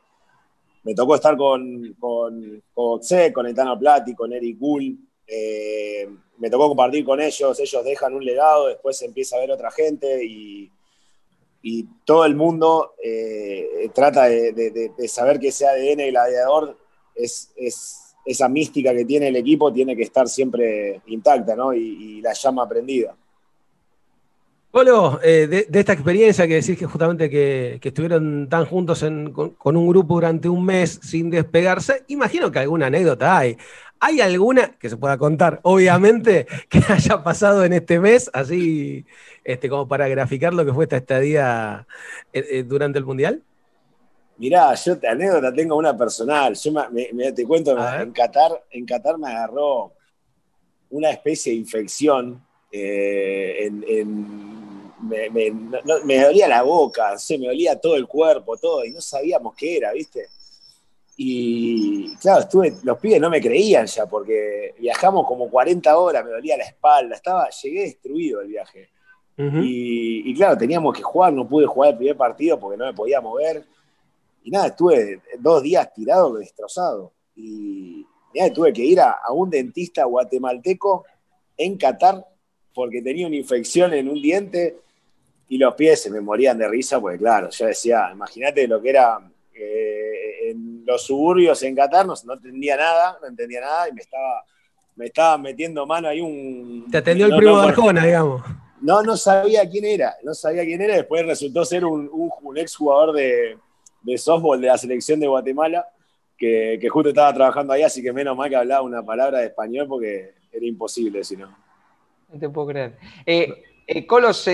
me 0.84 0.94
tocó 0.94 1.14
estar 1.14 1.36
con, 1.36 1.94
con, 1.98 2.62
con 2.72 3.00
con 3.32 3.46
Etano 3.46 3.78
Plati, 3.78 4.14
con 4.14 4.32
Eric 4.32 4.58
Gull, 4.58 4.98
eh, 5.26 6.08
me 6.38 6.50
tocó 6.50 6.68
compartir 6.68 7.04
con 7.04 7.20
ellos, 7.20 7.58
ellos 7.58 7.84
dejan 7.84 8.14
un 8.14 8.24
legado, 8.24 8.68
después 8.68 9.00
empieza 9.02 9.36
a 9.36 9.40
ver 9.40 9.50
otra 9.50 9.70
gente 9.70 10.24
y, 10.24 10.70
todo 12.04 12.26
el 12.26 12.34
mundo 12.34 12.94
eh, 13.02 13.88
trata 13.94 14.24
de, 14.24 14.92
saber 15.08 15.40
que 15.40 15.48
ese 15.48 15.66
ADN 15.66 16.10
gladiador 16.10 16.76
es, 17.14 17.50
es, 17.56 18.04
esa 18.24 18.48
mística 18.48 18.94
que 18.94 19.04
tiene 19.04 19.28
el 19.28 19.36
equipo 19.36 19.72
tiene 19.72 19.94
que 19.96 20.02
estar 20.02 20.28
siempre 20.28 21.02
intacta 21.06 21.54
¿no? 21.54 21.74
y, 21.74 22.20
la 22.22 22.32
llama 22.32 22.68
prendida. 22.68 23.16
Polo, 24.74 25.20
eh, 25.22 25.46
de, 25.68 25.78
esta 25.78 25.92
experiencia 25.92 26.48
que 26.48 26.54
decís 26.54 26.76
que 26.76 26.86
justamente 26.86 27.30
que, 27.30 27.78
estuvieron 27.80 28.48
tan 28.48 28.64
juntos 28.64 29.04
con, 29.56 29.76
un 29.76 29.88
grupo 29.88 30.14
durante 30.14 30.48
un 30.48 30.64
mes 30.64 30.98
sin 31.00 31.30
despegarse, 31.30 32.02
imagino 32.08 32.50
que 32.50 32.58
alguna 32.58 32.86
anécdota 32.86 33.38
hay. 33.38 33.56
¿Hay 34.00 34.20
alguna 34.20 34.72
que 34.72 34.90
se 34.90 34.96
pueda 34.96 35.16
contar, 35.16 35.60
obviamente, 35.62 36.48
que 36.68 36.80
haya 36.88 37.22
pasado 37.22 37.64
en 37.64 37.72
este 37.72 38.00
mes, 38.00 38.28
así 38.32 39.06
este, 39.44 39.68
como 39.68 39.86
para 39.86 40.08
graficar 40.08 40.52
lo 40.52 40.64
que 40.64 40.72
fue 40.72 40.86
esta 40.86 40.96
estadía 40.96 41.86
eh, 42.32 42.44
eh, 42.50 42.62
durante 42.64 42.98
el 42.98 43.04
Mundial? 43.04 43.44
Mirá, 44.38 44.74
yo 44.74 44.98
te 44.98 45.06
anécdota 45.06 45.54
tengo 45.54 45.76
una 45.76 45.96
personal. 45.96 46.52
Yo 46.56 46.72
me, 46.72 47.30
te 47.30 47.46
cuento, 47.46 47.76
en 47.78 48.10
Qatar, 48.10 48.64
en 48.72 48.84
Qatar 48.86 49.18
me 49.18 49.28
agarró 49.28 49.92
una 50.90 51.10
especie 51.10 51.52
de 51.52 51.58
infección. 51.58 52.43
Eh, 52.76 53.70
me, 55.00 55.30
me, 55.30 56.22
dolía 56.22 56.48
la 56.48 56.62
boca, 56.62 57.16
se 57.18 57.38
me 57.38 57.46
dolía 57.46 57.78
todo 57.78 57.94
el 57.94 58.08
cuerpo, 58.08 58.56
todo, 58.56 58.84
y 58.84 58.90
no 58.90 59.00
sabíamos 59.00 59.54
qué 59.54 59.76
era, 59.76 59.92
¿viste? 59.92 60.28
Y 61.16 62.16
claro, 62.16 62.40
estuve, 62.40 62.74
los 62.82 62.98
pibes 62.98 63.20
no 63.20 63.30
me 63.30 63.40
creían 63.40 63.86
ya, 63.86 64.06
porque 64.06 64.74
viajamos 64.78 65.24
como 65.24 65.48
40 65.48 65.96
horas, 65.96 66.24
me 66.24 66.32
dolía 66.32 66.56
la 66.56 66.64
espalda, 66.64 67.14
estaba, 67.14 67.48
llegué 67.50 67.82
destruido 67.82 68.40
el 68.40 68.48
viaje. 68.48 68.88
y, 69.36 70.34
claro, 70.34 70.58
teníamos 70.58 70.96
que 70.96 71.02
jugar, 71.02 71.32
no 71.32 71.46
pude 71.46 71.66
jugar 71.66 71.92
el 71.92 71.98
primer 71.98 72.16
partido 72.16 72.58
porque 72.58 72.76
no 72.76 72.86
me 72.86 72.94
podía 72.94 73.20
mover. 73.20 73.64
Y 74.42 74.50
nada, 74.50 74.66
estuve 74.66 75.20
dos 75.38 75.62
días 75.62 75.92
tirado, 75.94 76.34
destrozado. 76.34 77.12
Y 77.36 78.04
ya 78.34 78.52
tuve 78.52 78.72
que 78.72 78.84
ir 78.84 79.00
a, 79.00 79.16
un 79.32 79.48
dentista 79.48 80.04
guatemalteco 80.04 81.04
en 81.56 81.76
Qatar 81.76 82.26
porque 82.74 83.00
tenía 83.00 83.26
una 83.26 83.36
infección 83.36 83.94
en 83.94 84.08
un 84.08 84.20
diente 84.20 84.76
y 85.48 85.58
los 85.58 85.74
pies 85.74 86.02
se 86.02 86.10
me 86.10 86.20
morían 86.20 86.58
de 86.58 86.68
risa, 86.68 87.00
porque 87.00 87.18
claro, 87.18 87.50
yo 87.50 87.66
decía, 87.66 88.10
imagínate 88.12 88.66
lo 88.66 88.82
que 88.82 88.90
era 88.90 89.18
eh, 89.54 90.50
en 90.50 90.84
los 90.86 91.02
suburbios 91.02 91.62
en 91.62 91.76
Qatar, 91.76 92.06
no, 92.06 92.14
entendía 92.32 92.76
nada, 92.76 93.18
no 93.20 93.28
entendía 93.28 93.60
nada 93.60 93.88
y 93.88 93.92
me 93.92 94.00
estaba, 94.00 94.44
me 94.96 95.06
estaba 95.06 95.38
metiendo 95.38 95.86
mano 95.86 96.08
ahí 96.08 96.20
un... 96.20 96.86
Te 96.90 96.98
atendió 96.98 97.26
el 97.26 97.36
primo 97.36 97.60
de 97.60 97.68
Arjona, 97.68 98.04
digamos. 98.04 98.42
No, 98.80 99.02
no 99.02 99.16
sabía 99.16 99.68
quién 99.68 99.84
era, 99.84 100.14
no 100.22 100.34
sabía 100.34 100.64
quién 100.64 100.80
era, 100.80 100.96
después 100.96 101.24
resultó 101.24 101.64
ser 101.64 101.84
un, 101.84 102.10
un, 102.42 102.58
ex 102.58 102.76
jugador 102.76 103.14
de, 103.14 103.56
de, 104.02 104.18
softball 104.18 104.60
de 104.60 104.66
la 104.66 104.76
selección 104.76 105.20
de 105.20 105.26
Guatemala, 105.26 105.86
que, 106.36 106.86
justo 106.90 107.08
estaba 107.08 107.32
trabajando 107.32 107.72
ahí, 107.72 107.82
así 107.82 108.02
que 108.02 108.12
menos 108.12 108.36
mal 108.36 108.50
que 108.50 108.56
hablaba 108.56 108.82
una 108.82 109.02
palabra 109.02 109.38
de 109.38 109.46
español 109.46 109.86
porque 109.88 110.34
era 110.52 110.66
imposible 110.66 111.24
si 111.24 111.36
no. 111.36 111.63
No 112.34 112.40
te 112.40 112.48
puedo 112.48 112.68
creer. 112.68 112.96
Eh, 113.24 113.62
eh, 113.86 114.06
Colos, 114.06 114.48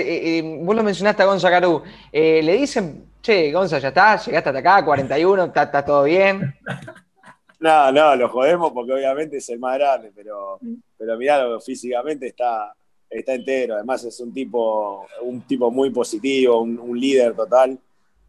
vos 0.60 0.76
lo 0.76 0.82
mencionaste 0.82 1.22
a 1.22 1.26
Gonza 1.26 1.50
Carú, 1.50 1.82
le 2.12 2.56
dicen 2.56 3.10
che, 3.22 3.50
Gonza, 3.52 3.78
ya 3.78 3.88
está, 3.88 4.16
llegaste 4.16 4.50
hasta 4.50 4.58
acá, 4.58 4.84
41, 4.84 5.44
está, 5.44 5.84
todo 5.84 6.04
bien. 6.04 6.54
No, 7.60 7.92
no, 7.92 8.16
lo 8.16 8.30
jodemos 8.30 8.72
porque 8.72 8.94
obviamente 8.94 9.36
es 9.36 9.46
el 9.50 9.58
más 9.58 9.76
grande, 9.76 10.10
pero, 10.16 10.58
pero 10.96 11.18
mirá, 11.18 11.60
físicamente 11.60 12.28
está, 12.28 12.74
está 13.10 13.34
entero. 13.34 13.74
Además 13.74 14.02
es 14.04 14.18
un 14.20 14.32
tipo, 14.32 15.06
un 15.20 15.42
tipo 15.42 15.70
muy 15.70 15.90
positivo, 15.90 16.62
un, 16.62 16.98
líder 16.98 17.34
total, 17.34 17.78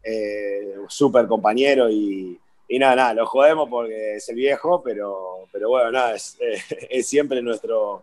eh, 0.04 0.74
súper 0.86 1.26
compañero 1.26 1.88
y, 1.88 2.38
nada, 2.78 2.94
nada, 2.94 3.14
lo 3.14 3.26
jodemos 3.26 3.70
porque 3.70 4.16
es 4.16 4.28
el 4.28 4.36
viejo, 4.36 4.82
pero, 4.82 5.46
pero 5.50 5.70
bueno, 5.70 5.92
nada, 5.92 6.14
es, 6.14 6.36
siempre 7.06 7.40
nuestro, 7.40 8.02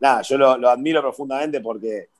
nada, 0.00 0.22
yo 0.22 0.38
lo, 0.38 0.68
admiro 0.68 1.00
profundamente 1.02 1.60
porque 1.60 2.10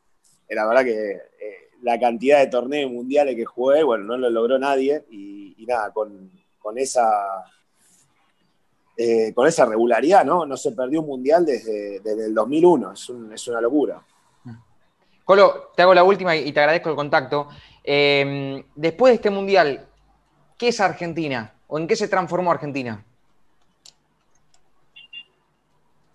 la 0.51 0.67
verdad 0.67 0.85
que 0.85 1.13
eh, 1.13 1.69
la 1.83 1.99
cantidad 1.99 2.39
de 2.39 2.47
torneos 2.47 2.91
mundiales 2.91 3.37
que 3.37 3.45
jugué, 3.45 3.83
bueno, 3.83 4.05
no 4.05 4.17
lo 4.17 4.31
logró 4.31 4.59
nadie 4.59 5.05
y, 5.11 5.65
nada, 5.67 5.93
con, 5.93 6.31
esa... 6.77 7.45
Eh, 8.97 9.35
con 9.35 9.47
esa 9.47 9.67
regularidad, 9.67 10.25
¿no? 10.25 10.47
No 10.47 10.57
se 10.57 10.73
perdió 10.73 11.03
un 11.03 11.07
mundial 11.07 11.45
desde, 11.45 11.97
el 11.97 12.35
2001, 12.35 12.93
es, 12.93 13.13
es 13.35 13.49
una 13.49 13.61
locura. 13.61 14.03
Colo, 15.27 15.73
te 15.75 15.83
hago 15.83 15.93
la 15.93 16.05
última 16.05 16.37
y 16.37 16.53
te 16.53 16.61
agradezco 16.61 16.89
el 16.89 16.95
contacto. 16.95 17.49
Em, 17.83 18.63
después 18.77 19.11
de 19.11 19.15
este 19.17 19.29
mundial, 19.29 19.89
¿qué 20.57 20.69
es 20.69 20.81
Argentina? 20.81 21.53
¿O 21.67 21.81
en 21.81 21.89
qué 21.89 21.97
se 21.97 22.07
transformó 22.07 22.53
Argentina? 22.53 23.05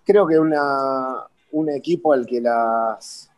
Creo 0.04 0.26
que 0.26 0.38
una, 0.38 1.26
un 1.52 1.70
equipo 1.70 2.12
al 2.12 2.26
que 2.26 2.40
las. 2.40 3.30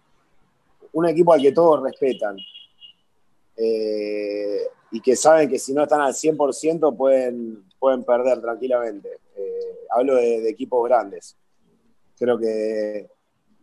Un 0.92 1.09
equipo 1.09 1.33
al 1.33 1.42
que 1.42 1.52
todos 1.52 1.83
respetan. 1.83 2.37
Eh, 3.56 4.61
y 4.90 5.00
que 5.00 5.16
saben 5.16 5.49
que 5.49 5.59
si 5.59 5.73
no 5.73 5.83
están 5.83 6.00
al 6.00 6.12
100% 6.12 6.97
pueden, 6.97 7.64
pueden 7.78 8.04
perder 8.04 8.40
tranquilamente. 8.40 9.09
Eh, 9.37 9.78
hablo 9.90 10.16
de, 10.16 10.49
equipos 10.49 10.88
grandes. 10.88 11.37
Creo 12.16 12.38
que, 12.38 13.09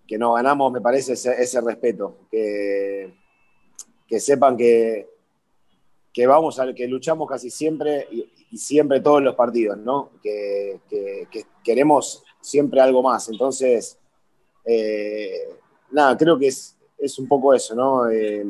que 0.06 0.18
nos 0.18 0.36
ganamos, 0.36 0.72
me 0.72 0.82
parece, 0.82 1.14
ese, 1.14 1.62
respeto. 1.62 2.18
Que, 2.30 3.14
que 4.08 4.20
sepan 4.20 4.58
que, 4.58 5.08
que 6.14 6.28
vamos 6.28 6.60
a, 6.60 6.74
que 6.74 6.88
luchamos 6.88 7.30
casi 7.30 7.50
siempre 7.50 8.08
y, 8.12 8.30
siempre 8.58 9.00
todos 9.00 9.22
los 9.22 9.36
partidos, 9.36 9.78
¿no? 9.78 10.12
Que, 10.22 10.82
queremos 11.64 12.24
siempre 12.42 12.82
algo 12.82 13.02
más. 13.02 13.30
Entonces, 13.30 13.98
eh, 14.66 15.50
nada, 15.92 16.18
creo 16.18 16.38
que 16.38 16.48
es, 16.48 16.76
un 17.18 17.28
poco 17.28 17.54
eso, 17.54 17.76
¿no? 17.76 18.10
Eh, 18.10 18.46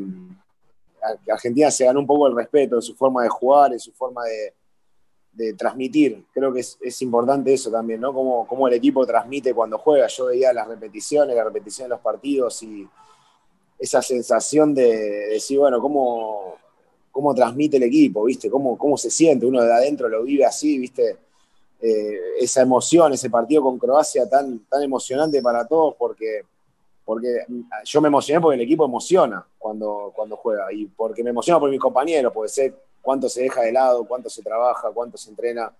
Argentina 1.31 1.71
se 1.71 1.85
ganó 1.85 1.99
un 1.99 2.07
poco 2.07 2.27
el 2.27 2.35
respeto 2.35 2.75
en 2.75 2.81
su 2.81 2.95
forma 2.95 3.23
de 3.23 3.29
jugar, 3.29 3.73
en 3.73 3.79
su 3.79 3.91
forma 3.91 4.23
de, 4.25 4.53
transmitir. 5.57 6.25
Creo 6.33 6.53
que 6.53 6.59
es, 6.59 7.01
importante 7.01 7.53
eso 7.53 7.71
también, 7.71 8.01
¿no? 8.01 8.13
Cómo, 8.13 8.67
el 8.67 8.73
equipo 8.73 9.05
transmite 9.05 9.53
cuando 9.53 9.77
juega. 9.77 10.05
Yo 10.07 10.25
veía 10.25 10.53
las 10.53 10.67
repeticiones, 10.67 11.35
la 11.35 11.43
repetición 11.43 11.85
de 11.85 11.95
los 11.95 12.01
partidos 12.01 12.61
y 12.61 12.87
esa 13.79 14.01
sensación 14.01 14.75
de, 14.75 14.83
de 14.83 15.27
decir, 15.29 15.57
bueno, 15.57 15.81
cómo 15.81 16.57
cómo 17.11 17.35
transmite 17.35 17.77
el 17.77 17.83
equipo, 17.83 18.23
¿viste? 18.23 18.49
Cómo, 18.49 18.77
cómo 18.77 18.97
se 18.97 19.11
siente, 19.11 19.45
uno 19.45 19.61
de 19.61 19.71
adentro 19.71 20.07
lo 20.09 20.23
vive 20.23 20.45
así, 20.45 20.79
¿viste? 20.79 21.17
Eh, 21.81 22.19
esa 22.39 22.61
emoción, 22.61 23.11
ese 23.13 23.29
partido 23.29 23.63
con 23.63 23.79
Croacia 23.79 24.29
tan, 24.29 24.59
tan 24.65 24.83
emocionante 24.83 25.41
para 25.41 25.67
todos, 25.67 25.95
porque, 25.97 26.43
porque 27.03 27.45
yo 27.85 28.01
me 28.01 28.07
emocioné 28.07 28.39
porque 28.39 28.55
el 28.55 28.61
equipo 28.61 28.85
emociona 28.85 29.43
cuando, 29.57 30.11
cuando 30.15 30.37
juega, 30.37 30.71
y 30.71 30.85
porque 30.85 31.23
me 31.23 31.31
emociona 31.31 31.59
por 31.59 31.71
mis 31.71 31.79
compañeros, 31.79 32.31
porque 32.31 32.49
sé 32.49 32.75
cuánto 33.01 33.27
se 33.27 33.43
deja 33.43 33.61
de 33.61 33.71
lado, 33.71 34.05
cuánto 34.05 34.29
se 34.29 34.43
trabaja, 34.43 34.91
cuánto 34.93 35.17
se 35.17 35.31
entrena, 35.31 35.71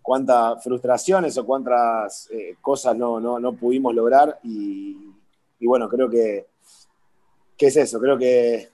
cuántas 0.00 0.62
frustraciones 0.64 1.36
o 1.36 1.44
cuántas 1.44 2.30
eh, 2.30 2.56
cosas 2.62 2.96
no, 2.96 3.20
no, 3.20 3.52
pudimos 3.52 3.94
lograr, 3.94 4.40
y, 4.42 5.12
bueno, 5.60 5.88
creo 5.88 6.08
que 6.08 6.46
¿qué 7.56 7.66
es 7.66 7.76
eso? 7.76 8.00
Creo 8.00 8.16
que, 8.18 8.70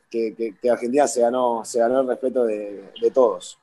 Argentina 0.71 1.07
se 1.07 1.23
ganó, 1.23 1.64
se 1.64 1.78
ganó 1.78 2.00
el 2.00 2.09
respeto 2.09 2.45
de, 2.45 3.11
todos. 3.12 3.59